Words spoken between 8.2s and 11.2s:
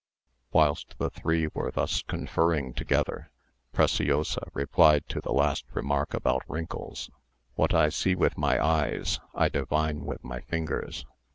my eyes, I divine with my fingers.